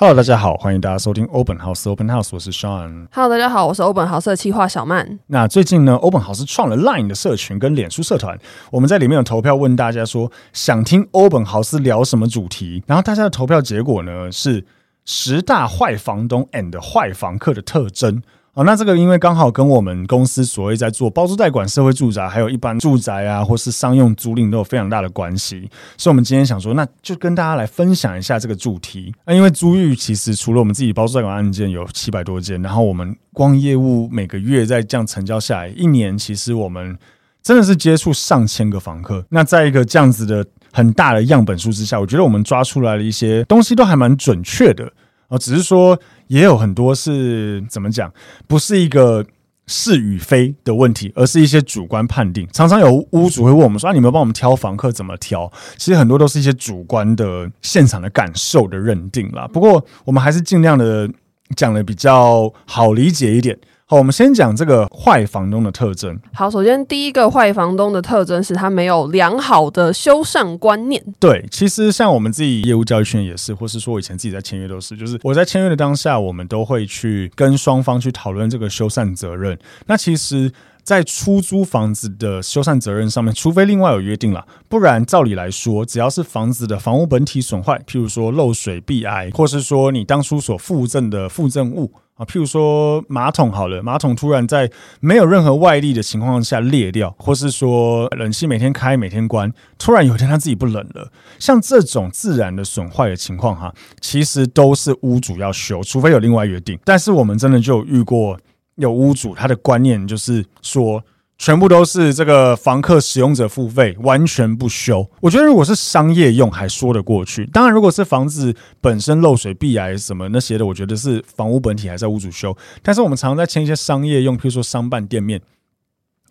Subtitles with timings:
[0.00, 1.88] Hello，大家好，欢迎大家收听 Open House。
[1.88, 3.08] Open House，我是 Sean。
[3.10, 5.18] Hello，大家好，我是 Open House 的企划小曼。
[5.26, 8.38] 那最近呢，，Open House 创了 Line 的社群跟脸书社团，
[8.70, 14.64] 我们在里面有投票问大家说，想听 Open House 聊什么主题，然后大家的投票结果呢是
[15.04, 18.22] 十大坏房东 and 坏房客的特征。
[18.58, 29.14] 哦，那这个因为刚好跟我们公司所谓在做包租代管、社会住宅，还有一般住宅啊，或是商用租赁都有非常大的关系，所以我们今天想说，那就跟大家来分享一下这个主题。
[29.24, 36.98] 那因为租寓其实除了我们自己包租代管案件有七百多件，然后我们光业务每个月在这样成交下来，一年其实我们
[37.40, 39.24] 真的是接触上千个房客。
[39.28, 44.92] 那在一个这样子的很大的样本数之下，我觉得我们抓出来的一些东西都还蛮准确的。
[45.28, 48.12] 哦，只是说也有很多是怎么讲，
[48.46, 49.24] 不是一个
[49.66, 52.48] 是与非的问题，而是一些主观判定。
[52.52, 59.46] 常常有屋主会问我们说：“啊，你们帮我们挑房客怎么挑？”其实很多都是一些主观的现场的感受的认定啦。
[59.52, 61.08] 不过我们还是尽量的
[61.54, 63.58] 讲的比较好理解一点。
[63.90, 66.20] 好，我们先讲这个坏房东的特征。
[66.34, 71.02] 好，首先第一个坏房东的特征是他没有良好的修缮观念。
[71.18, 79.58] 对，其实像我们自己业务教育圈也是，或是说我以前自己在签约都是，就是我在签约的当下，我们都会去跟双方去讨论这个修缮责任。
[79.86, 80.52] 那其实，
[80.82, 91.90] 在出租房子的修缮责任上面，除非另外有约定了，不然照理来说，只要是房子的房屋本体损坏，譬如说漏水、壁癌，或是说你当初所附赠的附赠物。
[92.18, 106.78] 啊，譬如说马桶好了，马桶突然在没有任何外力的情况下裂掉，或是说冷气每天开每天关，突然有一天它自己不冷了，像这种自然的损坏的情况哈，其实都是屋主要修，除非有另外约定。
[106.84, 108.38] 但是我们真的就遇过
[108.74, 111.02] 有屋主，他的观念就是说。
[111.38, 115.08] 全部都是这个房客使用者付费，完全不修。
[115.20, 122.56] 我觉得如果是商业用还说得过去，当然如果是房子本身漏水、壁癌什么那些的，我觉得是房屋本体还在屋主修。
[122.82, 125.40] 但是我们常常在签一些商业用，譬如说商办店面。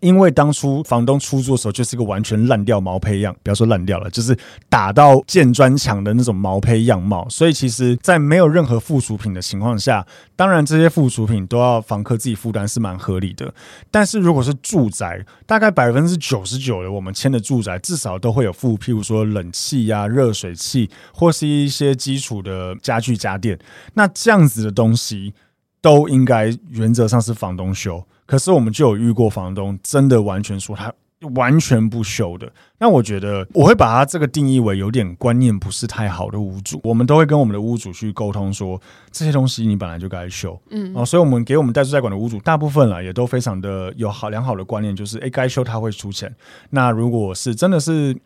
[0.00, 4.36] 因为当初房东出租的时候，就是一个完全烂掉毛坯样，不要说烂掉了，就是
[4.68, 7.28] 打到建砖墙的那种毛坯样貌。
[7.28, 10.06] 所以其实，在没有任何附属品的情况下，
[10.36, 13.52] 当然这些附属品都要房客自己负担，是蛮合理的。
[13.90, 23.58] 但是如果是住宅，大概百分之九十九的我们签的住宅，至少都会有附，譬如说冷气呀、热水器，或是一些基础的家具家电。
[23.94, 25.34] 那这样子的东西，
[25.80, 28.04] 都应该原则上是房东修。
[28.28, 30.92] 可是我们就有遇过房东真的完全说他
[31.34, 36.78] 完全不修的，那我觉得我会把他这个定义为有点观念不是太好的屋主。
[36.84, 38.80] 我们都会跟我们的屋主去沟通说，
[39.10, 46.32] 这些东西你本来就该修，嗯，哦，所以我们给我们代租代管的屋主大部分了也都非常的有好良好的观念，就是诶该修他会出钱。
[46.70, 48.16] 那如果是真的是。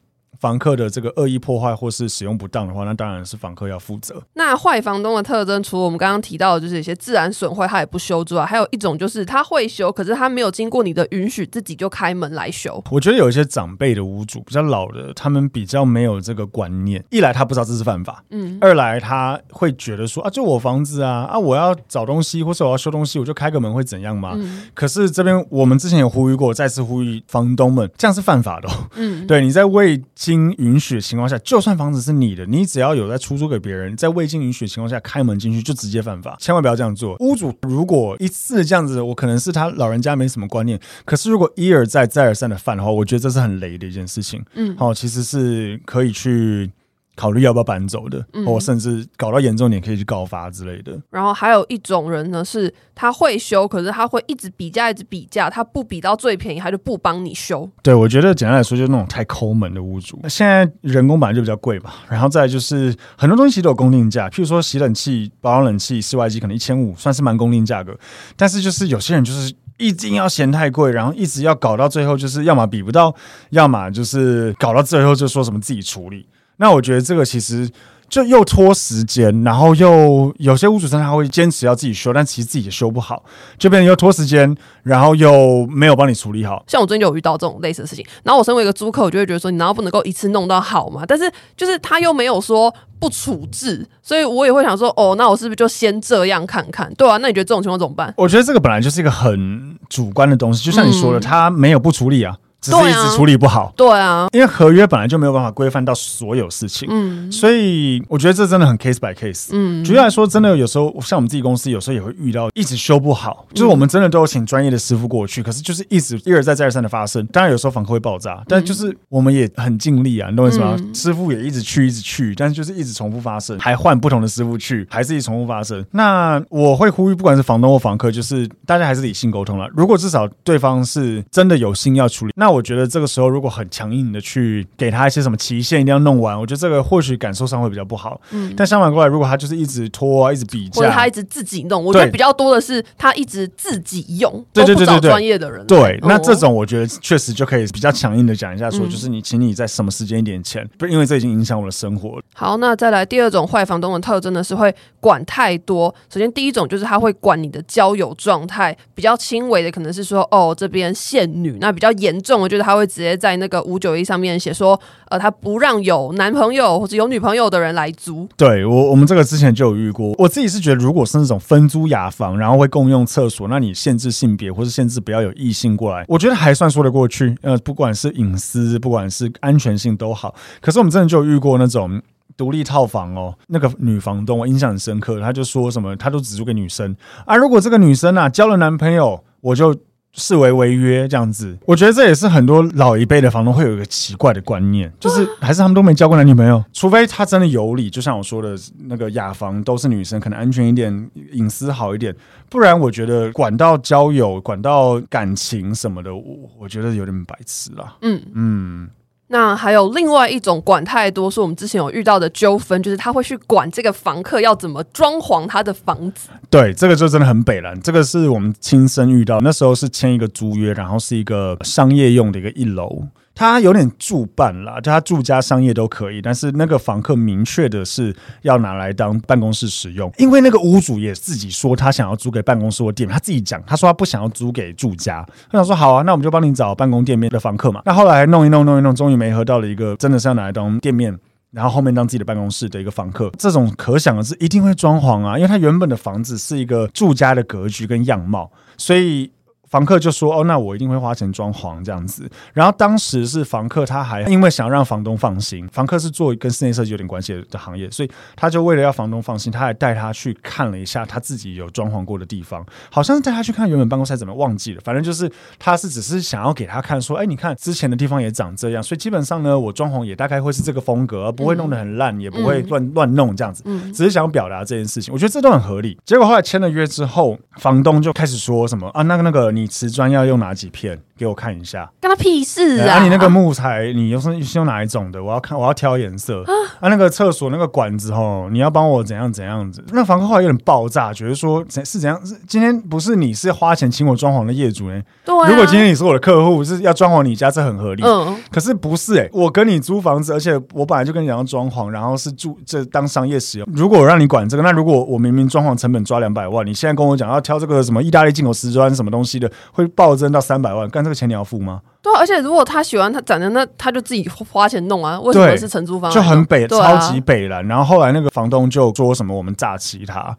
[0.42, 4.20] 房客的这个恶意破坏或是使用不当的话，那当然是房客要负责。
[4.34, 12.82] 那坏房东的特征，除了我们刚刚提到的，就是一些自然损坏他也不修之外，还有一种就是他会修，可是他没有经过你的允许，自己就开门来修。
[12.90, 17.04] 我觉得有一些长辈的屋主比较老的，他们比较没有这个观念。
[17.10, 24.32] 一来他不知道这是犯法，嗯；二来他会觉得说啊，就我房子啊，啊，我要找东西或是我要修东西，我就开个门会怎样吗？
[24.34, 24.64] 嗯。
[24.74, 28.72] 可是这边我们之前有呼吁过，再次呼吁房东们，这样是犯法的哦。
[28.96, 37.16] 嗯，对，你在未经允许的情况下，就算房子是你的，你只要有在出租给别人，在未经允许的情况下开门进去，就直接犯法，千万不要这样做。
[37.20, 44.44] 屋主如果一次这样子，我可能是他老人家没什么观念，可是如果一而再再而三的犯的话，我觉得这是很雷的一件事情。
[44.54, 46.70] 嗯，好，其实是可以去。
[47.14, 50.98] 考虑要不要搬走的，嗯、或甚至搞到严重点可以去告发之类的。
[51.10, 57.68] 然后还有一种人呢，是他会修，可是他会一直比价，一直比价，他不比到最便宜，他就不帮你修。
[57.82, 60.18] 对，我觉得简单来说，就是那种太抠门的屋主。
[60.28, 67.94] 现在人工本来就比较贵吧，然后再就是很多东西其实都有公定价，譬如说洗冷气、保养冷气、室外机可能一千五，算是蛮公定价格。
[68.36, 73.14] 但是就是有些人就是一定要嫌太贵，然后一直要搞到最后，就是要么比不到，
[73.50, 76.26] 要么就是搞到最后就说什么自己处理。
[76.56, 77.68] 那我觉得这个其实
[78.08, 83.24] 就又拖时间，然后又有些屋主他会坚持要自己修，但其实自己也修不好，
[83.58, 86.62] 就变成又拖时间，然后又没有帮你处理好。
[86.68, 91.04] 像我最近就有遇到这种类似的事情，然后我身为一个租客，我就会觉得说，你难道不能够一次弄到好吗？
[91.08, 96.92] 但是就是他又没有说不处置，所以我也会想说，哦，那我是不是就先这样看看？
[96.94, 98.12] 对啊，那你觉得这种情况怎么办？
[98.18, 102.36] 我觉得这个本来就是一个很主观的东西，就像你说的，他没有不处理啊。
[102.62, 103.70] 只是一直处理不好。
[103.76, 109.48] 对啊，因为合约本来就没有办法规范到所有事情，嗯，所以我觉得这真的很 case by case。
[109.52, 117.26] 嗯，举例来说，真的有时候像我们自己公司，有时候也会遇到一直修不好，就是我们真的都有请专业的师傅过去，可是就是一直一而再再而三的发生。
[117.26, 120.76] 当然有时候房客会爆炸，但就是我们也很尽力啊，你懂我意思吗？
[120.94, 125.84] 师傅也一直去一直去，但是就是一直重复发生，还换不同的师傅去，还是一直重复发生。
[125.90, 129.68] 那我会呼吁，不管是房东或房客，就是大家还是理性沟通了。
[129.74, 138.20] 如果至少对方是真的有心要处理，那我觉得这个时候如果很强硬的去给他一些什么期限，一定要弄完，我觉得这个或许感受上会比较不好。
[138.30, 145.66] 嗯，但相反过来，如果他就是一直拖啊，一直比价，或者他一直自己弄，我觉得比较多的是他一直自己用，对对对专业的人。
[145.66, 152.22] 对，那这种我觉得确实就可以比较强硬的讲一下，说就是你，请你在什么时间一点前，不是因为这已经影响我的生活了。
[152.34, 155.94] 好，那再来第二种坏房东的特征呢，是会管太多。
[156.12, 164.78] 首先第一种就是他会管你的交友状态，比较轻微的可能是说哦这边限女，那比较严重我觉得他会直接在那个五九一上面写说，
[165.08, 168.28] 呃他不让有男朋友或者有女朋友的人来租。
[168.36, 177.36] 对我我们这个之前就有遇过，我自己是觉得如果是那种分租雅房，然后会共用厕所，那你限制性别或是限制不要有异性过来，我觉得还算说得过去。
[177.42, 180.34] 呃，不管是隐私，不管是安全性都好。
[180.60, 182.02] 可是我们真的就有遇过那种。
[182.34, 186.96] 独立套房哦，那个女房东我印象很深刻，她就说什么，她都只租给女生
[187.26, 187.36] 啊。
[187.36, 189.76] 如果这个女生啊交了男朋友，我就
[190.12, 191.56] 视为违约这样子。
[191.66, 197.88] 我觉得这也是很多老一辈的房东会有一个奇怪的观念，就是还是他们都没交过男女朋友，除非他真的有理。
[197.88, 198.54] 就像我说的
[198.84, 202.14] 那个雅房都是女生，可能安全一点，隐私好一点，
[202.48, 206.22] 不然我觉得管到交友、管到感情什么的，我
[206.60, 207.96] 我觉得有点白痴啦。
[208.02, 208.90] 嗯嗯。
[209.32, 216.28] 那还有另外一种管太多，是我们之前有遇到的纠纷，就是他会去管这个房客要怎么装潢他的房子。
[216.50, 217.74] 对，这个就真的很北了。
[217.76, 223.04] 这个是我们亲身遇到，那时候是签一个租约，然后是一个商业用的一个一楼。
[223.42, 235.26] 他有点住办啦，就他住家商业都可以，但是那个房客明确的是要拿来当办公室使用，因为那个屋主也自己说他想要租给办公室或店面，他自己讲，他说他不想要租给住家。
[235.50, 237.82] 他想说好啊，那我们就帮你找办公店面的房客嘛。
[237.84, 241.18] 那后来弄一弄弄一弄，终于没合到了一个真的是要拿来当店面，
[241.50, 243.28] 然后后面当自己的办公室的一个房客。
[243.36, 249.32] 这种可想而知一定会装潢啊，因为他原本的房子是一个住家的格局跟样貌，所以。
[249.72, 273.64] 房客就说：“哦，那我一定会花钱装潢这样子。”然后当时是房客，他还因为想让房东放心，房客是做跟室内设计有点关系的行业，所以他就为了要房东放心，他还带他去看了一下他自己有装潢过的地方，好像是带他去看原本办公室怎么忘记了，反正就是他是只是想要给他看说：“哎，你看之前的地方也长这样。”所以基本上呢，我装潢也大概会是这个风格，而不会弄得很烂，也不会乱乱弄这样子，
[273.94, 275.14] 只是想表达这件事情。
[275.14, 275.98] 我觉得这都很合理。
[276.04, 279.61] 结果后来签了约之后，房东就开始说什么啊，那个那个你。
[279.62, 281.00] 你瓷砖要用哪几片？
[281.16, 282.96] 给我看一下，干他屁事啊！
[282.96, 285.22] 啊你那个木材，你又是是用哪一种的？
[285.22, 286.52] 我要看，我要挑颜色啊。
[286.80, 289.84] 啊，那个厕所那个管子吼，你要帮我怎样怎样子？
[289.92, 292.18] 那房客后来有点爆炸，觉得说怎是怎样？
[292.26, 295.00] 是今天不是你是花钱请我装潢的业主呢？
[295.24, 295.48] 对啊。
[295.48, 298.02] 如果今天你是我的客户，是要装潢你家，这很合理。
[298.02, 298.36] 嗯。
[298.50, 303.68] 可是不是哎、欸，我跟你租房子，而且我本来就跟你讲要装潢，然后是住这当商业使用。
[303.72, 311.80] 如果我让你管这个，那如果我明明装潢成本抓两百万，你现在跟我讲要挑这个什么意大利进口瓷砖什么东西的，会暴增到三百万，干这个钱你要付吗？
[312.02, 315.20] 对、啊，而且如果他喜欢他长的，那他就自己花钱弄啊。
[315.20, 316.10] 为什么是承租方？
[316.10, 317.62] 就很北，啊、超级北了。
[317.62, 320.36] 然后后来那个房东就说什么我们诈欺他，啊、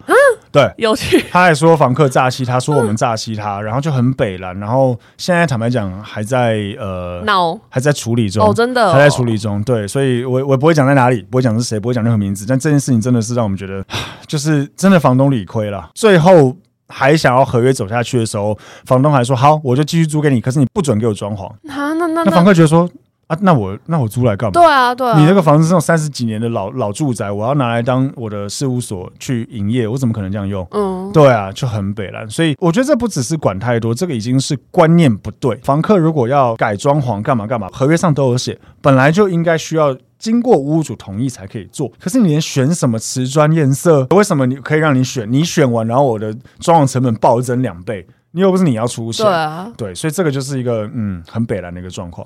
[0.52, 1.24] 对，有趣。
[1.32, 4.54] 他还说房客诈欺他，说我们诈欺他，然后就很北了。
[4.56, 8.46] 然后现在坦白讲还在呃闹，还在处理中。
[8.46, 9.64] 哦，真的、哦、还在处理中。
[9.64, 12.46] 对，所以我我不会讲在哪里，不会讲是谁，不会讲任何名字。
[12.46, 13.82] 但这件事情真的是让我们觉得，
[14.28, 15.90] 就是真的房东理亏了。
[15.96, 16.54] 最后。
[16.88, 21.46] 还想要合约走下去的时候，房东还说好，我就继续租给你，可是你不准给我装潢。
[21.70, 22.88] 啊，那那那房客觉得说
[23.28, 24.52] 啊，那我那我租来干嘛？
[24.52, 30.68] 对啊，对啊，你那个房子是那种三十几年的老老住宅，我要拿来当我的事务所去营业，我怎么可能这样用？
[30.72, 32.30] 嗯，对啊，就很北烂。
[32.30, 35.56] 所以我觉得这不只是管太多，这个已经是观念不对。
[35.64, 39.96] 房客如果要改装潢干嘛干嘛，合约上都有写，本来就应该需要。
[40.24, 45.30] 经过屋主同意才可以做，可是你连选什么瓷砖颜色，为什么你可以让你选？
[45.30, 52.26] 你选完，然后我的装潢成本暴增两倍，你又不是你要出钱，对啊，对，所以这个就是一个嗯很北烂的一个状况。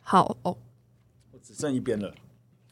[0.00, 0.56] 好哦，
[1.32, 2.10] 我只剩一边了，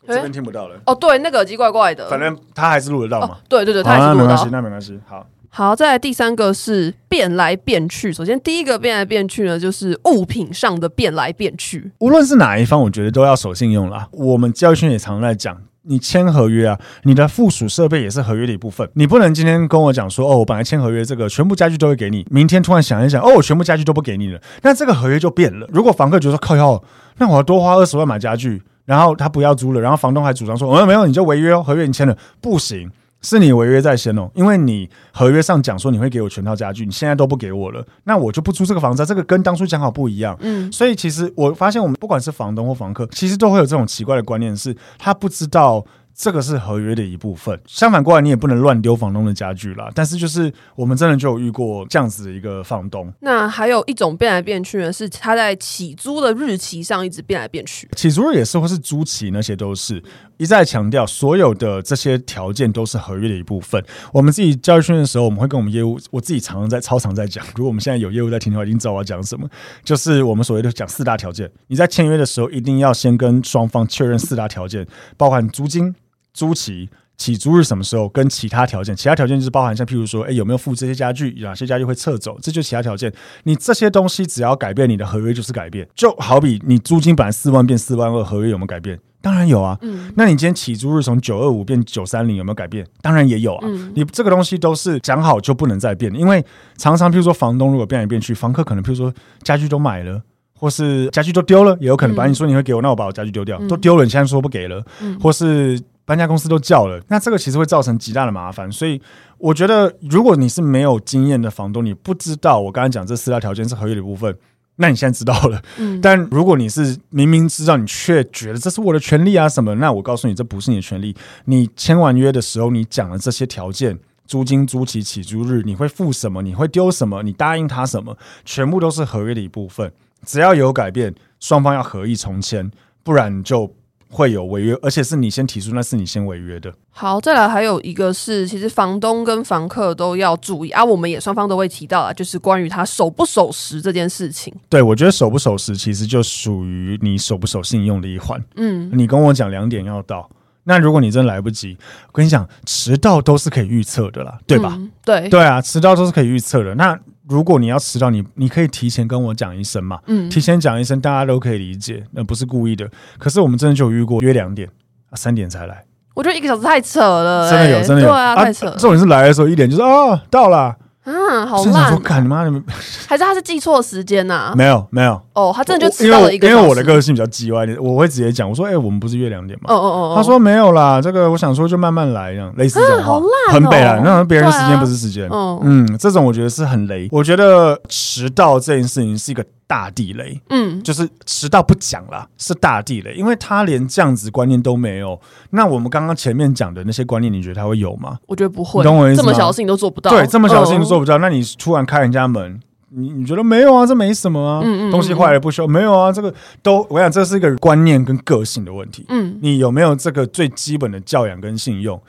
[0.06, 0.80] 这边听不到了。
[0.86, 3.34] 哦，对，那个耳机怪怪的，反正他还是录得到嘛。
[3.34, 5.26] 哦、对对对，他还是录得到，那没关系，那没关系，好。
[5.56, 8.12] 好，再来第三个是变来变去。
[8.12, 11.90] 首先，第一个变来变去呢，就是物品上的变来变去。
[12.00, 14.06] 无论是哪一方，我觉得都要守信用啦。
[14.12, 18.86] 我们教育圈也常在讲，你签合约啊，你的附属设备也是合约的一部分。
[18.92, 25.66] 你不能今天跟我讲说，哦，我本来签合约，这个全部家具都会给你，明天突然想一想，哦，我全部家具都不给你了，那这个合约就变了。
[25.72, 26.84] 如果房客觉得说靠要，
[27.16, 32.90] 那我要多花二十万买家具，然后他不要租了，然后房东还主张说，哦，没有，你就违约哦，合约你签了，不行。
[33.22, 40.36] 是你违约在先哦，因为你合约上讲说你会给我全套家具，你现在都不给我了，那我就不租这个房子，这个跟当初讲好不一样。
[40.40, 45.84] 嗯，所以其实我发现我们不管是房东或房客，其实都会有这种奇怪的观念，是他不知道。
[46.16, 47.60] 这个是合约的一部分。
[47.66, 49.90] 相反过来，你也不能乱丢房东的家具啦。
[49.94, 53.12] 但是就是我们真的就有遇过这样子的一个房东。
[53.20, 57.86] 那还有一种变来变去呢，是他在起租的日期上一直变来变去。
[57.94, 60.02] 起租日也是，或是租期那些都是
[60.38, 63.84] 一再强调，所有的这些条件都是合约的一部分。
[64.12, 67.44] 我们自己教育训练的时候，我们会跟我们业务，我自己常常在超常在讲。
[67.54, 69.46] 如果我们现在有业务在听的话，一定知道我要讲什么。
[69.84, 71.50] 就是我们所谓的讲四大条件。
[71.66, 74.86] 你在签约的时候，一定要先跟双方确认四大条件，
[75.18, 75.94] 包含租金。
[76.36, 78.06] 租期、起租日什么时候？
[78.10, 81.34] 跟其他条件，其他条件就是包含像譬如说，哎，有没有付这些家具？
[81.40, 82.38] 哪些家具会撤走？
[82.42, 83.10] 这就是其他条件。
[83.44, 85.88] 你这些东西只要改变，你的合约就是改变。
[85.94, 89.00] 就好比你租金本来四万变四万二，合约有没有改变？
[89.22, 89.78] 当然有啊。
[89.80, 90.12] 嗯。
[90.14, 92.86] 那你今天起租日从九二五变九三零，有没有改变？
[93.00, 93.66] 当然也有啊。
[93.66, 93.90] 嗯。
[93.94, 96.44] 你这个东西都是讲好就不能再变，因为
[96.76, 99.10] 常常譬如说房东如果变来变去，房客可能譬如说
[99.42, 100.22] 家具都买了。
[100.58, 102.16] 或是家具都丢了，也有可能。
[102.16, 104.82] 把你说你会给我，那我把我家具丢掉，都丢了，你现在说不给了，
[105.20, 108.70] 或是搬家公司都叫了，那这个其实会造成极大的麻烦。
[108.72, 108.98] 所以
[109.36, 114.34] 我觉得，如果你是没有经验的房东，你不知道我刚才讲这四大条件是合约的一部分，
[114.76, 115.60] 那你现在知道了。
[116.00, 121.14] 但如果你是明明知道，你却觉得这是我的权利啊什么，那我告诉你，这不是你的权利。
[121.46, 126.40] 你签完约的时候，你讲了这些条件，租金、租期、起租日，你会付什么？
[126.42, 127.24] 你会丢什么？
[127.24, 128.16] 你答应他什么？
[128.44, 129.92] 全部都是合约的一部分。
[130.24, 132.70] 只要有改变，双方要合意重签，
[133.02, 133.74] 不然就
[134.08, 136.72] 会有违约，而且是你先提出，那是你先违约的。
[136.90, 144.54] 好，再来还有一个是，其实房东跟房客都要注意啊，我们也双方都会提到啊，就是关于他守不守时这件事情。
[144.68, 148.42] 对，我觉得守不守时其实就属于你守不守信用的一环。
[148.56, 150.30] 嗯，你跟我讲两点要到。
[150.68, 151.76] 那如果你真来不及，
[152.08, 154.74] 我跟你讲，迟到都是可以预测的啦，对吧？
[154.76, 156.74] 嗯、对对啊，迟到都是可以预测的。
[156.74, 156.98] 那
[157.28, 162.88] 如果你要迟到，你你可以提前跟我讲一声嘛，嗯，提前讲一声，大家都可以理解，那不是故意的。
[163.18, 164.68] 可是我们真的就有遇过约两点
[165.10, 168.76] 啊，三点才来，我觉得一个小时太扯了、欸，真的有，真的有，对啊，太扯了。
[168.76, 170.76] 重点是来的时候一点就是啊，到了。
[171.06, 171.94] 啊，好烂！
[171.94, 172.50] 我看你妈的，
[173.06, 174.52] 还是他是记错时间呐？
[174.56, 175.20] 没有，没有。
[175.34, 176.48] 哦，他真的就迟到了一个。
[176.48, 180.14] 因为我的个性比较叽歪点，我会直接讲，我说：“哎，我们不是约两点吗？”哦哦哦。
[180.16, 185.28] 他说：“没有啦，这个我想说就慢慢来，这样类似这种话。”好烂，很北烂，那别人时间不是时间。
[185.62, 187.08] 嗯，这种我觉得是很雷。
[187.12, 189.44] 我觉得迟到这件事情是一个。
[189.66, 195.20] 大地雷，嗯，就是迟到不讲啦，是大地雷，因为他连这样子观念都没有。
[195.50, 198.18] 那我们刚刚前面讲的那些观念，你觉得他会有吗？
[198.26, 199.24] 我觉得不会，你懂我意思吗？
[199.24, 201.18] 这么小的事情都做不到，对，这么小的事情都做不到。
[201.18, 203.84] 那你突然开人家门，你你觉得没有啊？
[203.84, 206.12] 这没什么啊，嗯嗯，东西坏了不修，没有啊？
[206.12, 206.32] 这个
[206.62, 209.04] 都，我想这是一个观念跟个性的问题。
[209.08, 212.00] 嗯，你有没有这个最基本的教养跟信用？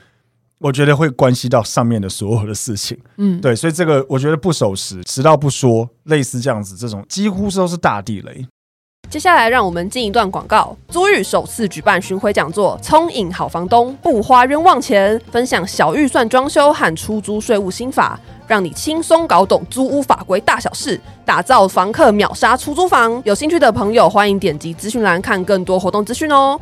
[0.59, 8.45] 我觉得会关系到上面的所有的事情，嗯，对，所以这个我觉得不守时、迟到不说，类似这样子，这种几乎都是大地雷。
[9.09, 10.75] 接下来让我们进一段广告。
[10.89, 23.21] 租寓首次举办巡回讲座，聪颖好房东，不花冤枉钱，分享小预算装修和出租税务新法，让你轻松搞懂租屋法规大小事，打造房客秒杀出租房。
[23.23, 26.59] 有兴趣的朋友欢迎点击资讯栏看更多活动资讯哦。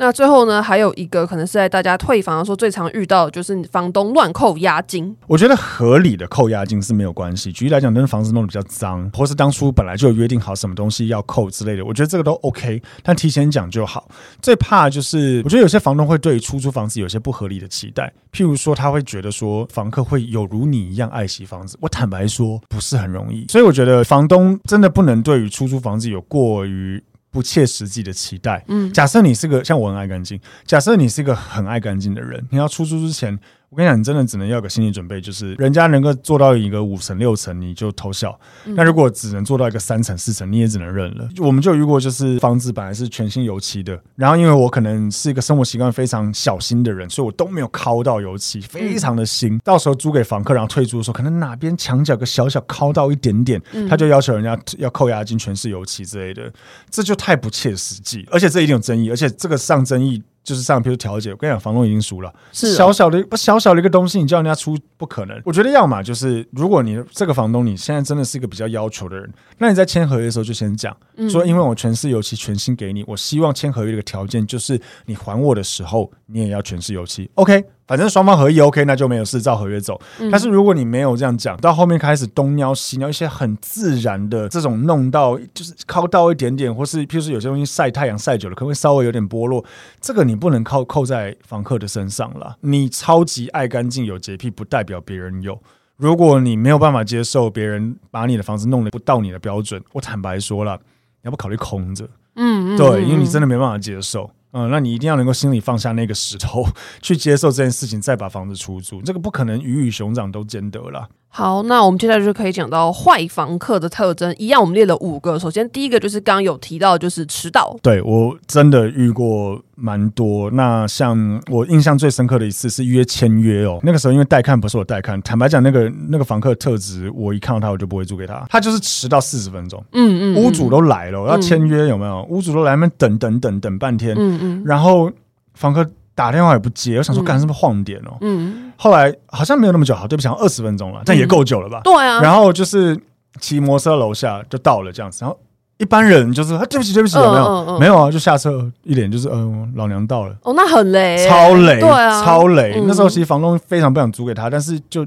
[0.00, 5.14] 那最后呢，还有一个可能是在大家退房的时候最常遇到，就是房东乱扣押金。
[5.26, 7.52] 我觉得合理的扣押金是没有关系。
[7.52, 14.08] 举例来讲，那房子弄得比较脏，或是当初本来就有约定好什么东西要扣之类的，我觉得这个都 OK，但提前讲就好。
[14.40, 21.76] 最怕就是，我觉得有些房东会对出租房子有些不合理的期待，譬如说他会觉得说房客会有如你一样爱惜房子。
[21.78, 23.44] 我坦白说，不是很容易。
[23.50, 27.02] 所以我觉得房东真的不能对于出租房子有过于。
[27.30, 28.64] 不切实际的期待。
[28.68, 33.38] 嗯，假设你是个像我很爱干净，假设你是一个很爱干净的人，你要出租之前。
[33.70, 38.36] 我跟你讲，你真的只能要个心理准备，就是人家能够做到一个五层六层，你就偷笑。
[38.64, 41.28] 那如果只能做到一个三层四层，你也只能认了。
[41.38, 49.56] 我们就遇过，就是房子本来是全新油漆的，然后因为我可能是一个生活习惯非常小心的人，所以我都没有抠到油漆，非常的新。
[49.60, 56.52] 到时候租给房客，然后退租的时候，可能哪边墙角个小小抠到一点点，他就要求人家要扣押金，全是油漆之类的，
[56.90, 60.20] 这就太不切实际，而且这一定有争议，而且这个上争议。
[60.42, 65.40] 就是上，比如调解，我跟你讲，房东已经输了，是小小的小小的一个东西，你叫人家出不可能。
[65.44, 70.96] 我觉得要么就是，如果你这个房东你现在真的是一个比较要求的人，那你在签合约的时候就先讲，
[71.28, 77.64] 说因为我全是油漆全新给你，我希望签合约的一个条件就是你还我的时候，你也要全是油漆，OK。
[77.90, 80.00] 反正双方合意 OK，那就没有事，照合约走。
[80.30, 89.64] 但是如果你没有这样讲，到后面开始东瞄西瞄，一些很自然的这种弄到，就是靠到一点点，或是譬如说有些东西晒太阳晒久了，可能会稍微有点剥落，
[90.00, 92.56] 这个你不能靠扣在房客的身上了。
[92.60, 95.60] 你超级爱干净有洁癖，不代表别人有。
[95.96, 100.78] 如果你没有办法接受别人把你的房子弄得不到你的标准，我坦白说了，
[101.22, 102.08] 你要不考虑空着？
[102.36, 104.30] 嗯，对，因为你真的没办法接受。
[104.52, 106.64] 嗯，那你一定要能够心里放下那个石头，
[107.00, 111.08] 去接受这件事情，再把房子出租，这个不可能鱼与熊掌都兼得了。
[111.32, 114.34] 好，那我们接下来就可以讲到坏房客的特征。
[114.36, 115.38] 一样，我们列了五个。
[115.38, 117.74] 首先，第一个就是刚刚有提到，就是迟到。
[117.80, 120.50] 对，我真的遇过蛮多。
[120.50, 128.44] 那像我印象最深刻的一次是约签约哦，那个时候因为带看不是我带看，坦白讲，那个那个房客的特质，我一看到他我就不会租给他。
[128.50, 129.80] 他就是迟到四十分钟。
[129.92, 130.42] 嗯，嗯嗯。
[130.42, 132.26] 屋主都来了，要签约有没有？
[132.28, 134.16] 屋主都来那边等等等等半天。
[134.18, 134.62] 嗯嗯。
[134.66, 135.08] 然后
[135.54, 135.88] 房客。
[136.12, 138.18] 打电话也不接，我想说，干是不是晃点哦？
[138.20, 141.82] 嗯，后来好像没有那么久，好，对不起，二十分钟了，但也够久了吧？
[141.84, 142.18] 对啊。
[142.22, 142.98] 然后就是
[143.38, 145.38] 骑摩托车楼下就到了这样子，然后
[145.76, 147.78] 一般人就是啊，对不起，对不起，有没有？
[147.78, 150.34] 没有啊，就下车一脸就是嗯，老娘到了。
[150.44, 152.82] 哦，那很累，超累，对啊，超雷。
[152.86, 155.06] 那时候其实房东非常不想租给他，但是就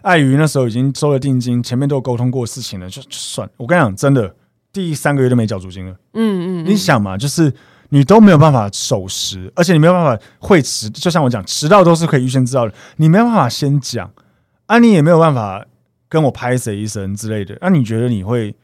[0.00, 3.46] 碍于那时候已经收了定金，前面都有沟通过事情了，就算。
[3.58, 4.34] 我跟你讲，真的，
[4.72, 5.92] 第三个月都没缴租金了。
[6.14, 7.52] 嗯嗯，你想嘛，就是。
[7.94, 12.72] 你都没有办法守时，而且你没有办法会迟，就像我讲，迟到都是可以预先知道的。
[12.96, 14.10] 你没有办法先讲，
[14.64, 15.62] 啊，你也没有办法
[16.08, 17.54] 跟我拍谁一声之类的。
[17.60, 18.54] 那、啊、你觉得你会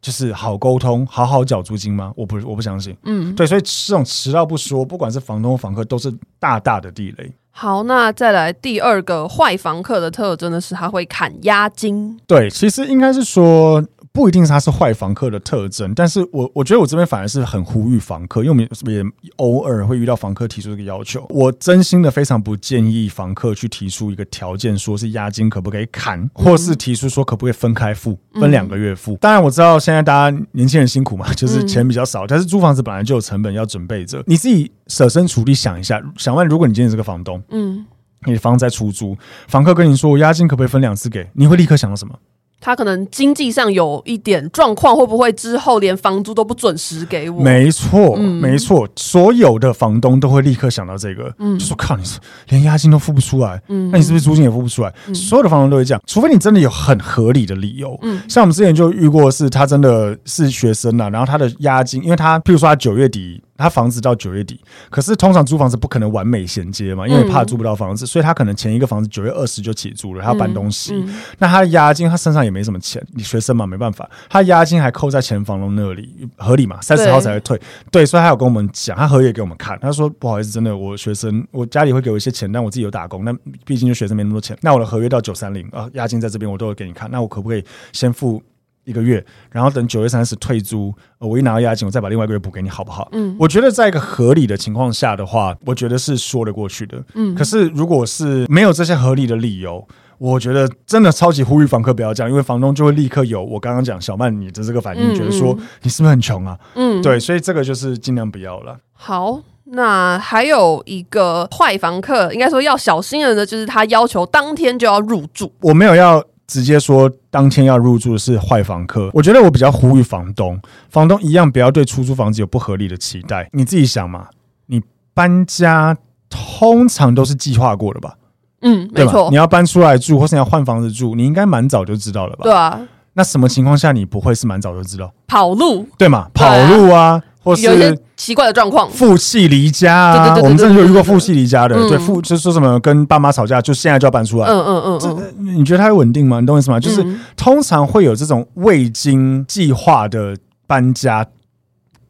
[0.00, 2.12] 就是好沟通，好好缴租金吗？
[2.14, 2.96] 我不，我不相信。
[3.02, 7.32] 嗯，对，所以这种迟到不说，不管是房东、房客，都是大大的地雷。
[7.50, 12.16] 好，那再来第二个坏房客的特征呢，是他会砍押金。
[12.28, 13.84] 对，其实应该是说。
[14.18, 19.04] 不一定是他是坏房客的特征，但是我我觉得我这边反而是很呼吁房客，因为我们也
[19.36, 21.24] 偶尔会遇到房客提出这个要求。
[21.30, 29.16] 我真心的非常不建议房客去提出一个条件，说是押金可不可以砍，或是提出说可不可以分开付，分两个月付。
[29.20, 34.20] 当然我知道现在大家年轻人辛苦嘛，就是钱比较少，但是租房子本来就有成本要准备着。
[34.26, 37.86] 你自己设身处地想一下，想问，如果你今天是个房东，嗯，
[38.26, 42.18] 你的房子在出租，房客跟你说我押金可不可以分两次给，你会立刻想到什么？
[42.60, 47.42] 他可能经济上有一点状况，会不会之后连房租都不准时给我？
[47.42, 52.18] 没错，没错，所有的房东都会立刻想到这个，嗯，就说靠，你是
[52.48, 54.92] 连押金都付不出来，嗯，那你是不是租金也付不出来？
[55.14, 63.40] 所有的房东都会这样，除非你真的有很合理的理由，嗯，像我们之前就遇过，是他真的是学生啊，然后他的押金，因为他譬如说他九月底。
[63.58, 70.94] 他房子到九月底，可是通常租房子不可能完美衔接嘛，因为怕租不到房子，所以他可能前一个房子九月二十就起租了，他要搬东西。
[70.94, 76.80] 嗯嗯、那他的押金，他身上也没什么钱，你学生嘛，没办法，他押金还扣在前房东那里，合理嘛？
[76.80, 77.58] 三十号才会退，
[77.90, 83.32] 对，对，所以他有跟我们讲，他合约给我们看，他说不好意思，真的，我学生，我家里会给我一些钱，但我自己有打工，那
[83.64, 88.40] 毕竟就学生没那么多钱，那我的合约到九三零啊，押金在这边，我都会给你看，那我可不可以先付？
[88.88, 93.06] 一个月，然后等九月三十退租，我一拿到押金，我再把另外一个月补给你，好不好？
[93.12, 97.04] 嗯，我觉得在一个合理的情况下的话，我觉得是说得过去的。
[97.14, 106.58] 嗯，可是如果是没有这些合理的理由，我觉得真的超级呼吁房客不要这样，因为房东就会立刻有我刚刚讲小曼你的这个反应，嗯、觉得说你是不是很穷啊？
[106.74, 108.78] 嗯，对，所以这个就是尽量不要了。
[108.94, 115.52] 好，那还有一个坏房客，应该说要小心的呢，就是他要求当天就要入住。
[115.60, 116.24] 我没有要。
[116.48, 120.58] 直接说当天要入住的是坏房客，我觉得我比较呼吁房东，
[120.88, 123.48] 房东一样不要对出租房子有不合理的期待。
[123.52, 124.26] 你自己想嘛，
[124.66, 124.82] 你
[125.14, 125.96] 搬家
[126.28, 128.14] 通常都是计划过的吧？
[128.62, 129.28] 嗯，没错。
[129.30, 132.42] 你要搬出来住，或是你要换房子住，你应该蛮早就知道了吧？
[132.42, 132.80] 对啊。
[133.12, 135.12] 那什么情况下你不会是蛮早就知道？
[135.26, 136.28] 跑路，对嘛？
[136.32, 137.22] 跑路啊。
[137.42, 140.36] 或是有一些奇怪的状况，负气离家啊！
[140.42, 144.46] 我们真的有遇过负气离家的，对，负就是说什么跟爸妈吵架，就现在就要搬出来。
[144.46, 146.40] 嗯嗯嗯，这你觉得他会稳定吗？
[146.40, 146.78] 你懂我意思吗？
[146.78, 147.04] 就是
[147.36, 151.26] 通常会有这种未经计划的搬家，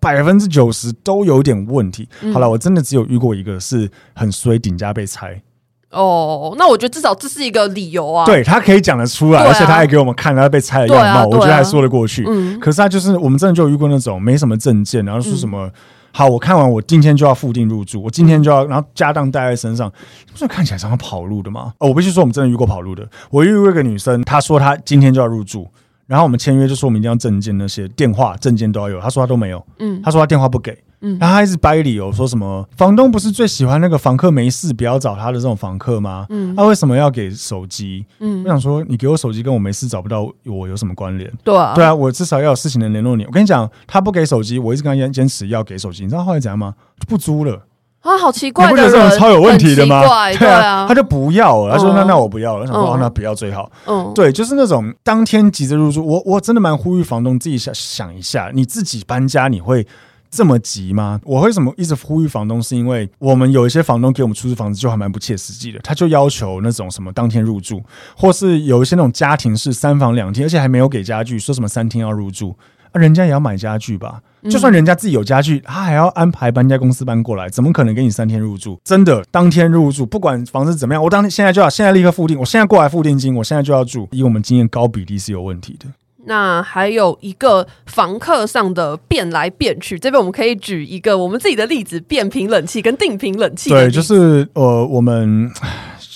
[0.00, 2.08] 百分之九十都有点问题。
[2.32, 5.40] 好了，我真的只有遇过一个是很衰，顶家被拆。
[5.90, 8.26] 哦，那我觉得至少这是一个理由啊。
[8.26, 12.24] 对，他可以讲得出来，啊、而且他还给我们看他被拆的样貌，啊啊、我觉得还说得过去。
[12.28, 15.72] 嗯，可是他就是我们真的就遇过那种没什么证件，然后说什么、嗯、
[16.12, 19.90] 好，我看完我今天就要付定入住，我今天就要，然后家当带在身上，
[20.30, 21.72] 不是看起来像跑路的吗？
[21.78, 23.08] 哦，我必须说我们真的遇过跑路的。
[23.30, 25.66] 我遇过一个女生，她说她今天就要入住，
[26.06, 29.64] 然后我们签约就说我们一定要证件，那些电话证件都要有，她说她都没有。
[29.78, 30.76] 嗯，她说她电话不给。
[31.00, 36.26] 嗯，然后他一直掰理由说什么房东不是最喜欢那个房客没事不要找他的这种房客吗？
[36.28, 38.04] 嗯，他为什么要给手机？
[38.20, 41.32] 嗯，我想说你给我手机跟我没事找不到我有什么关联？
[41.44, 43.24] 对啊，对啊，我至少要有事情能联络你。
[43.24, 46.74] 我跟你讲，他不给手机，我一直跟他坚坚持要给手机，你知道后来怎样吗？
[46.98, 47.62] 就不租了。
[48.00, 48.64] 啊，好奇怪！
[48.66, 50.00] 你不觉得这种超有问题的吗？
[50.38, 51.76] 对啊，他就不要了。
[51.76, 56.06] 他说：“那那我不要了。”他说：“那不要最好。”嗯，对，就是那种当天急着入住。
[56.06, 59.84] 我我真的蛮呼吁房东自己想想一下，你自己搬家你会
[60.30, 61.20] 这么急吗？
[61.24, 62.62] 我为什么一直呼吁房东？
[62.62, 67.82] 是因为我们有一些房东给我们出租房子就还蛮不切实际的，他就要求那种什么当天入住，
[68.16, 72.56] 或是有一些那种家庭式三房两厅，而且还没有给家具，说什么三天要入住。
[72.90, 74.20] 啊，人家也要买家具吧？
[74.48, 78.80] 就算人家自己有家具，他还要安排搬家公司搬过来，怎么可能给你三天入住？
[78.82, 84.08] 真的，当天入住，不管房子怎么样，我当天现在就要，现在立刻付定，我现在过来付定金，我现在就要住。
[84.12, 85.86] 以我们经验，高比例是有问题的。
[86.24, 93.70] 那还有一个房客上的变来变去，这边我们可以举一个我们自己的例子：变频冷气跟定频冷气。
[93.70, 95.50] 对，就是呃，我们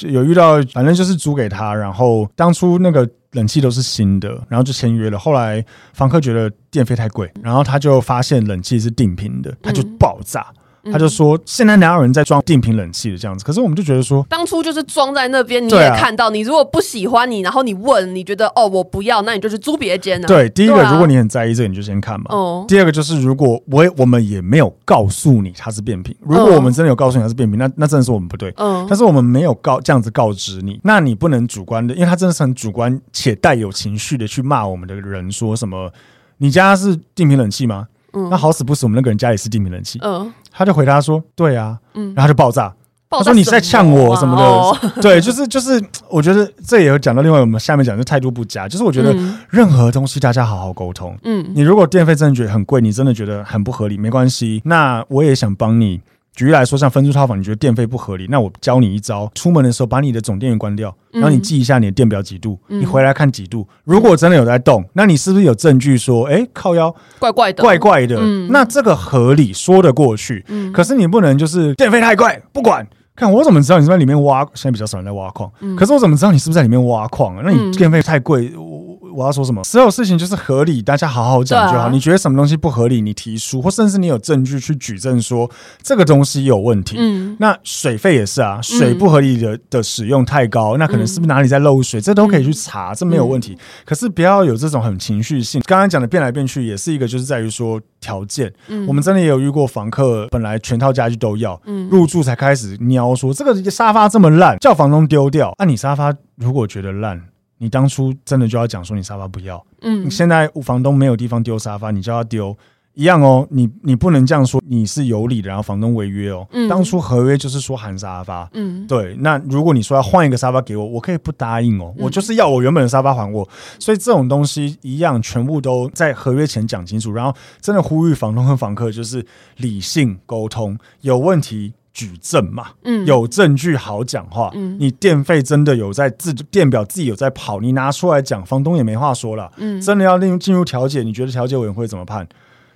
[0.02, 3.08] 有遇到，反正就是租给他，然后当初那个。
[3.32, 5.18] 冷气都是新的，然后就签约了。
[5.18, 10.44] 后来房客觉得电费太贵，然后他就发现冷气是定频的，他就爆炸。
[10.50, 16.28] 嗯他就说：“现在哪有人在装定频冷气的这样子？”可是我们就觉得说，当初就是装在那边，你也看到。
[16.30, 20.26] 你如果不喜欢你，然后你问，你觉得哦，我不要，那你就去租别间呢。
[20.26, 22.26] 对，第一个，如果你很在意这个，你就先看嘛。
[22.30, 22.64] 哦。
[22.66, 28.52] 第二个就是，如果我我们也没有告诉你它是变频，如果我们真的有告诉你它是变频，那那真的是我们不对。
[28.56, 28.84] 嗯。
[28.88, 35.92] 但是我们没有告这样子告知你，那你不能主观的，因为他真的是很主观且带有情绪的去骂我们的人，说什么
[36.38, 37.86] 你家是定频冷气吗？
[38.12, 38.28] 嗯。
[38.30, 39.98] 那好死不死，我们那个人家里是地面冷气。
[40.02, 40.32] 嗯。
[40.50, 42.72] 他就回答说：“对啊，嗯，然后就爆炸。
[43.08, 49.14] 爆炸他说你是在呛我什么的，哦、对，就是就是，我觉得这也有讲到另外我们下面讲的态度不佳，就是我觉得
[49.48, 51.16] 任何东西大家好好沟通。
[51.24, 56.00] 嗯，你如果电费真的觉得很贵，你真的觉得很不合理，没关系，那我也想帮你。”
[56.34, 63.68] 举例来说，像分租套房，你觉得电费不合理，那我教你一招：出门的时候把你的总电源关掉，然后你记一下你的电表几度，嗯、你回来看几度。
[63.84, 68.16] 如果真的有在动，那你是不是有证据说，哎、欸，靠腰怪怪的，怪怪的？
[68.20, 70.44] 嗯、那这个合理说得过去。
[70.48, 72.86] 嗯、可是你不能就是电费太贵，不管。
[73.14, 74.42] 看我怎么知道你是在里面挖？
[74.54, 77.42] 现在比较少人在挖矿，嗯、可是我怎么知道你是不是在里面挖矿啊？
[77.44, 78.50] 那你电费太贵。
[78.56, 79.62] 我要说什么？
[79.64, 81.86] 所有事情就是合理，大家好好讲就好。
[81.86, 85.50] 啊、你觉得什么东西不合理，你提出，或甚至你有证据去举证说
[85.82, 86.96] 这个东西有问题。
[86.98, 92.00] 嗯，那水费也是啊，水不合理的的使用太高，嗯、那可能是不是哪里在漏水？
[92.00, 93.52] 这都可以去查，这没有问题。
[93.52, 95.60] 嗯、可是不要有这种很情绪性。
[95.66, 98.52] 刚刚讲的变来变去，也是一个就是在于说条件。
[98.68, 105.54] 嗯，我们真的也有遇过房客，本来全套家具都要，嗯，入住才开始喵说这个沙发这么烂，叫房东丢掉。
[105.58, 107.20] 那、啊、你沙发如果觉得烂？
[107.62, 112.56] 你当初真的就要讲说你沙发不要，嗯，你现在房东没有地方丢沙发，你就要丢
[112.94, 113.46] 一样哦。
[113.52, 116.44] 你你不能这样说，你是有理的，然后房东违约哦。
[116.50, 119.14] 嗯，当初合约就是说含沙发，嗯，对。
[119.20, 121.94] 那如果你说要换一个沙发给我，我可以不答应哦。
[121.96, 123.48] 我就是要我原本的沙发还我。
[123.78, 129.24] 所以这种东西一样，全部都在合约前讲清楚，然后真的呼吁房东和房客就是
[129.58, 131.72] 理性沟通，有问题。
[131.92, 134.50] 举证嘛，嗯，有证据好讲话。
[134.54, 139.52] 嗯，你电费真的有在自电表自己有在跑，你拿出来讲，房东也没话说了。
[139.58, 142.26] 嗯，真的要进进入调解，你觉得调解委员会怎么判？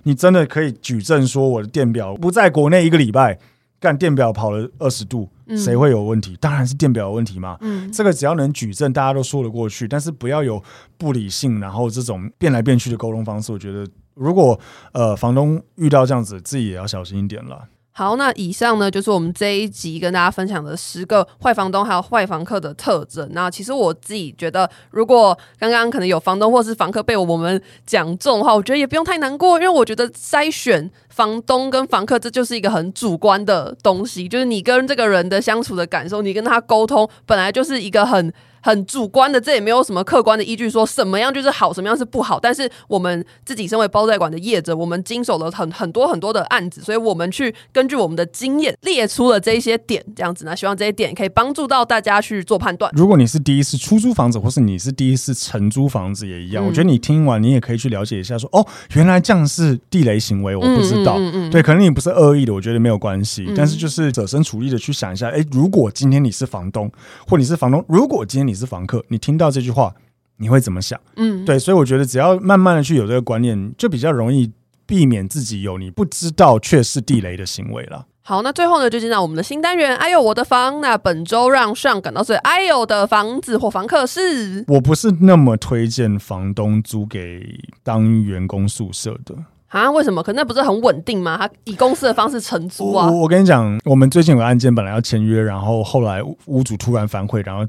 [0.03, 3.37] 你真的可以举证说我的电表不在国内一个礼拜，
[3.79, 6.37] 干电表跑了二十度，谁会有问题？
[6.39, 7.57] 当然是电表有问题嘛。
[7.61, 9.87] 嗯，这个只要能举证，大家都说得过去。
[9.87, 10.63] 但是不要有
[10.97, 13.51] 不理性，然后这种变来变去的沟通方式。
[13.51, 14.57] 我觉得，如果
[14.93, 17.63] 呃房东遇到这样子，自己也要小心一点了。
[17.97, 23.27] 好，那以上呢就是我们这一集跟大家分享的十个坏房东还有坏房客的特征。
[23.31, 38.31] 那其实我自己觉得，如果刚刚可能有房东或是房客被我们讲中的话，我觉得也不用太难过，因为我觉得筛选房东跟房客这就是一个很主观的东西，就是你跟这个人的相处的感受，你跟他沟通本来就是一个很。
[38.61, 42.39] 很主观的，这也没有什么客观的依据，说什么样就是好，什么样是不好。
[42.39, 52.91] 但是我们自己身为包租代管的业者，我们经手了很很多很多的案子，所以我们去根据我们的经验列出了这一些点，这样子呢，希望这些点可以帮助到大家去做判断。
[52.95, 61.17] 如果你是第一次出租房子，或是你是第一次承租房子也一样，嗯、我觉得你听完你也可以去了解一下说，说哦，原来这样是地雷行为，我不知道。
[61.17, 63.45] 嗯嗯嗯嗯、对，可能你不是恶意的，我觉得没有关系。
[63.47, 66.91] 嗯、但是就是设身处地的去想一下，哎，如果今天你是房东，
[67.27, 69.37] 或你是房东，如果今天你是房客，你听。
[69.37, 69.93] 到这句话，
[70.37, 70.99] 你会怎么想？
[71.15, 74.51] 嗯，对，所以我觉得只要慢慢的去有这个观念，就比较容易
[74.87, 78.07] 避免自己有你不知道却是地雷的行为了。
[78.23, 79.95] 好，那最后呢，就进到我们的新单元。
[79.95, 80.81] 哎呦，我的房！
[80.81, 89.35] 那本周让 Sean 感到最哎呦的房子或房客是，我不是那么推荐房东租给当员工宿舍的。
[89.67, 89.91] 啊？
[89.91, 90.23] 为什么？
[90.23, 91.37] 可那不是很稳定吗？
[91.37, 93.07] 他以公司的方式承租啊。
[93.09, 97.63] 我我跟你讲，我们最近有个案件，本来要签约，然后后来屋主突然反悔，然后。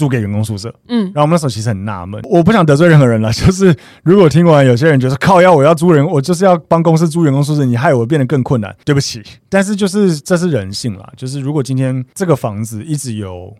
[0.00, 9.22] 租给员工宿舍，嗯，然后我们那时候其实很纳闷，我不想得罪任何人了， 就是如果听完有些人觉得靠要我要租人，我就是要帮公司租员工宿舍，你害我变得更困难，对不起。
[9.50, 13.54] 但是就是这是人性啦，就是如果今天这个房子一直有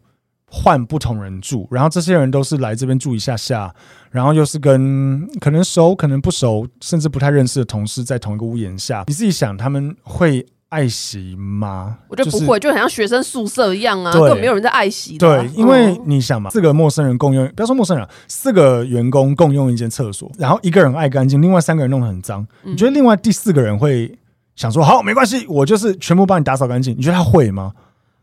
[0.46, 3.74] 换不同人住，然后这些人都是来这边住一下下，
[4.10, 10.46] 然后又是跟可能熟可能不熟，甚至不太认识的同事在同一个屋檐下，你自己想他们会。
[10.70, 11.98] 爱惜吗？
[12.08, 15.18] 我觉得不会，就很像学生宿舍一样啊，对根本没有人在爱惜。
[15.18, 22.46] 对，因为你想嘛，四个陌生人共用，不要说陌生人，四个员工共用一间厕所，然后一个人爱干净，另外三个人弄得很脏。
[22.64, 24.16] 嗯、你觉得另外第四个人会
[24.54, 26.96] 想说，好，没关系，我就是全部帮你打扫干净？
[26.96, 27.72] 你觉得他会吗？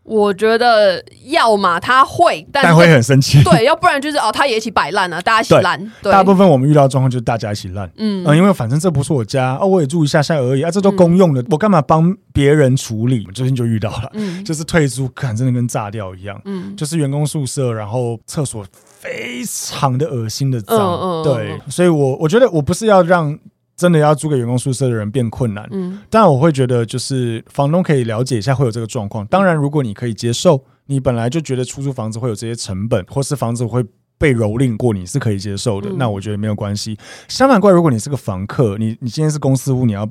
[0.08, 3.43] 我觉得要嘛他会，但，但会很生气。
[3.46, 5.91] 对，要不然就是哦，他也一起摆烂啊，大家一起烂。
[6.02, 7.91] 大部分我们遇到状况就是大家一起烂。
[7.98, 13.28] 嗯、呃，因为反正这不是我家，哦，我也住一下下而已啊，这都公用的，嗯、我干嘛帮别人处理？
[13.34, 16.41] 最近就遇到了，嗯，就是退租，看真的跟炸掉一样。
[16.46, 18.65] 嗯，就是员工宿舍，然后厕所
[19.00, 20.78] 非常的恶心的脏。
[20.78, 23.38] 嗯嗯，对，所以我我觉得我不是要让。
[23.78, 29.24] 真的要租给员工宿舍的人变困难，嗯，但我会觉得就是房东可以了解一下会有这个状况。
[29.28, 33.86] 当然，如果你可以接受，你本来就觉得出租房子会有这些成本，或是房子会
[34.18, 36.98] 被蹂躏过，你是可以接受的，那我觉得没有关系。
[37.28, 40.10] 相反过来，如果你是个房客，你你今天是公司屋，你要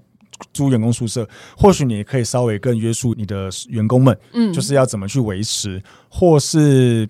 [0.52, 7.09] 租员工宿舍，或许你也可以稍微更约束你的员工们，嗯，就是要怎么去维持，或是。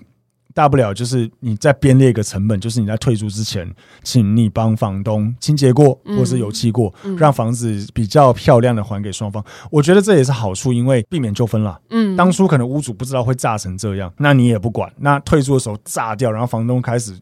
[0.57, 3.71] 大不了就是你再编列一个成本，就是你在退租之前，
[4.03, 9.45] 请你帮房东清洁过，或是油漆过，嗯、让房子比较漂亮的还给双方。
[9.71, 11.79] 我觉得这也是好处，因为避免纠纷了。
[11.90, 17.14] 嗯，当初可能屋主不知道会炸成这样，那你也不管，那退租的时候炸掉，然后房东开始。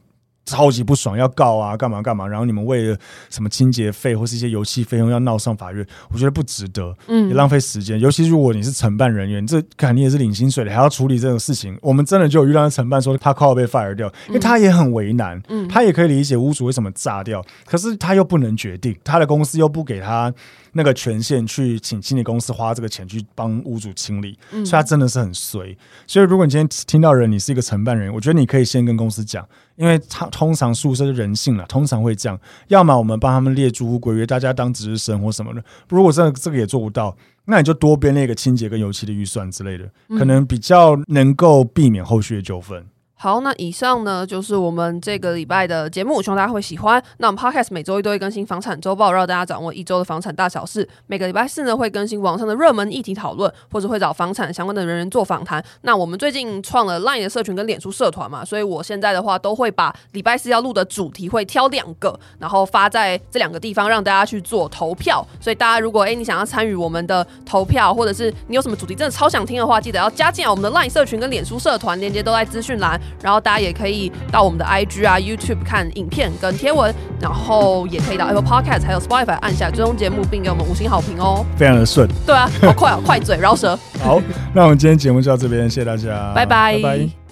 [0.45, 2.27] 超级不爽，要告啊，干嘛干嘛？
[2.27, 2.97] 然后你们为了
[3.31, 7.99] 什么清洁费或是一些油漆费用要闹上法院，我觉得不值得，嗯，也浪费时间。
[7.99, 11.79] 尤其如果你是承办人员，这肯定也是领薪水的，还要处理这种事情。
[11.81, 20.33] 我们真的就有遇到承办说他快要被 fire 掉，因为他也很为难，嗯，他也可以理解屋主为什么炸掉，可是他又不能决定，他的公司又不给他
[20.75, 25.77] 那个权限去请清理公司花这个钱去帮屋主清理，所以他真的是很衰。
[26.07, 29.47] 所以如果你今天听到人，你是一个承办人员，我觉得你可以先跟公司讲。
[29.77, 32.39] 因为他通常宿舍是人性了，通常会这样。
[32.69, 35.61] 要么我们帮他们列租屋规约，大家当值日生或什么的。
[35.89, 42.87] 如果真的这个也做不到，那你就多编列个清洁跟油漆的预算之类的，可能比较能够避免后续的纠纷。
[43.25, 47.03] 好，那以上呢就是我们这个礼拜的节目，希望大家会喜欢。
[47.17, 50.87] 那我们 Podcast 每周一都会更新房产周报，让大家掌握一周的房产大小事。
[51.07, 55.65] 每个礼拜四呢会更新网上的热门议题讨论，或者会找房产相关的人人做访谈。
[55.81, 65.27] 那我们最近创了 Line 的社群跟脸书社团嘛，所以我现在的话都会把礼拜四要录的主题会挑两个，然后发在这两个地方让大家去做投票。
[65.41, 73.01] 所以大家如果诶你想要参与我们的投票，或者是你有什么主题真的超想听的话，记得要加进我们的 Line 社群跟脸书社团，链接都在资讯栏。
[73.23, 81.45] 然后大家也可以到我们的 IG 啊、YouTube 看影片跟贴文，然后也可以到 Apple Podcast 还有 Spotify 按下追踪节目，并给我们五星好评哦。
[81.57, 83.79] 非常的顺，对啊，好快啊，快嘴饶舌。
[84.03, 84.21] 好，
[84.53, 86.75] 那我们今天节目就到这边，谢谢大家，拜拜。
[86.75, 87.24] 拜拜。